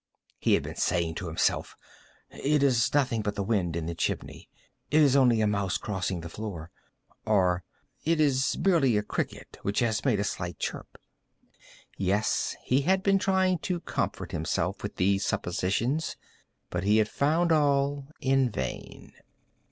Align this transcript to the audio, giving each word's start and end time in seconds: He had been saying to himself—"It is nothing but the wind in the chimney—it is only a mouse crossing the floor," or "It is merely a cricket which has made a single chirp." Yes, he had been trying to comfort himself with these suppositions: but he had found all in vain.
He 0.39 0.55
had 0.55 0.63
been 0.63 0.77
saying 0.77 1.13
to 1.21 1.27
himself—"It 1.27 2.63
is 2.63 2.91
nothing 2.91 3.21
but 3.21 3.35
the 3.35 3.43
wind 3.43 3.75
in 3.75 3.85
the 3.85 3.93
chimney—it 3.93 4.99
is 4.99 5.15
only 5.15 5.41
a 5.41 5.45
mouse 5.45 5.77
crossing 5.77 6.21
the 6.21 6.27
floor," 6.27 6.71
or 7.23 7.63
"It 8.03 8.19
is 8.19 8.57
merely 8.57 8.97
a 8.97 9.03
cricket 9.03 9.59
which 9.61 9.77
has 9.81 10.03
made 10.03 10.19
a 10.19 10.23
single 10.23 10.55
chirp." 10.57 10.97
Yes, 11.97 12.55
he 12.63 12.81
had 12.81 13.03
been 13.03 13.19
trying 13.19 13.59
to 13.59 13.81
comfort 13.81 14.31
himself 14.31 14.81
with 14.81 14.95
these 14.95 15.23
suppositions: 15.23 16.17
but 16.71 16.83
he 16.83 16.97
had 16.97 17.07
found 17.07 17.51
all 17.51 18.07
in 18.19 18.49
vain. 18.49 19.13